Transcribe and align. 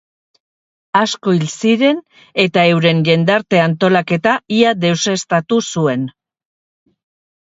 Asko 1.01 1.33
hil 1.35 1.43
ziren 1.49 1.99
eta 2.45 2.63
euren 2.77 3.03
jendarte-antolaketa 3.09 4.35
ia 4.59 4.73
deuseztatu 4.87 5.65
zuen. 5.75 6.13